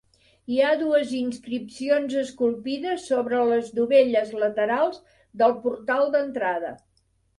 [0.51, 4.99] Hi ha dues inscripcions esculpides sobre les dovelles laterals
[5.43, 6.73] del portal d'entrada.